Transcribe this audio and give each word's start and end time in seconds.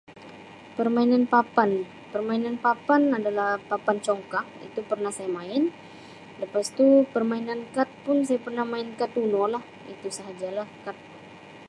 Permainan 0.77 1.23
papan 1.35 1.71
permainan 2.13 2.55
papan 2.65 3.03
adalah 3.19 3.49
papan 3.69 3.97
congkak 4.05 4.45
itu 4.67 4.79
pernah 4.89 5.11
saya 5.17 5.29
main 5.39 5.63
lepas 6.41 6.65
tu 6.77 6.85
permainan 7.13 7.59
kad 7.75 7.89
pun 8.03 8.17
saya 8.27 8.39
pernah 8.45 8.65
main 8.73 8.89
kad 8.99 9.11
Uno 9.23 9.43
lah 9.53 9.63
itu 9.93 10.07
sahaja 10.17 10.49
lah 10.57 10.67
kad. 10.85 10.97